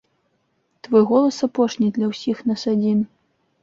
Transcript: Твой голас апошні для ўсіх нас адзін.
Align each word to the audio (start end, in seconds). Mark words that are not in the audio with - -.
Твой 0.87 1.03
голас 1.13 1.37
апошні 1.51 1.87
для 2.01 2.05
ўсіх 2.15 2.37
нас 2.53 2.61
адзін. 2.77 3.11